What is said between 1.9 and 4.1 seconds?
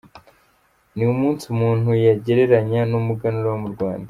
yagereranya n’umuganura wo mu Rwanda.